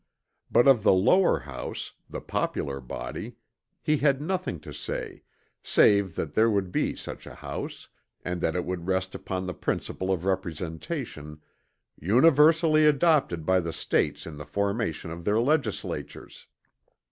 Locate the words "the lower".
0.81-1.41